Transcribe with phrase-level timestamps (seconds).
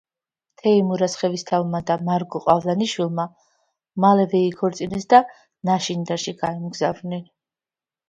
[0.61, 3.27] თეიმურაზ ხევისთავმა და მარგო ყაფლანიშვილმა
[4.07, 5.23] მალევე იქორწინეს და
[5.73, 7.27] ნაშინდარში გაემგზავრნენ.